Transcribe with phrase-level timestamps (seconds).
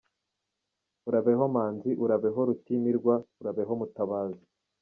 [1.09, 4.43] Urabeho Manzi, urabeho Rutimirwa, urabeho Mutabazi.